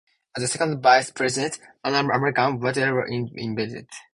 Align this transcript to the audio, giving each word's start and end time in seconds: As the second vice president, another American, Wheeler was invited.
As 0.35 0.41
the 0.41 0.47
second 0.47 0.81
vice 0.81 1.11
president, 1.11 1.59
another 1.83 2.09
American, 2.09 2.59
Wheeler 2.59 3.01
was 3.01 3.07
invited. 3.11 3.87